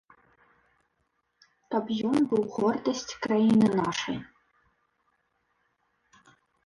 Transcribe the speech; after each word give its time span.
Каб 1.75 1.85
ён 2.11 2.17
быў 2.31 2.43
гордасць 2.55 3.17
краіны 3.25 3.67
нашай. 3.83 4.17